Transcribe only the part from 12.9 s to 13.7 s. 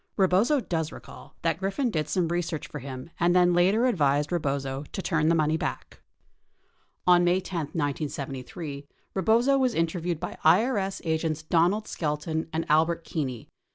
Keeney.